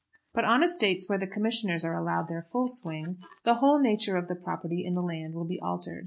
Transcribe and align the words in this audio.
But 0.33 0.45
on 0.45 0.63
estates 0.63 1.07
where 1.07 1.19
the 1.19 1.27
commissioners 1.27 1.85
are 1.85 1.93
allowed 1.93 2.27
their 2.27 2.47
full 2.51 2.67
swing, 2.67 3.17
the 3.45 3.53
whole 3.57 3.79
nature 3.79 4.17
of 4.17 4.27
the 4.29 4.35
property 4.35 4.83
in 4.83 4.95
the 4.95 5.03
land 5.03 5.35
will 5.35 5.45
be 5.45 5.59
altered. 5.61 5.99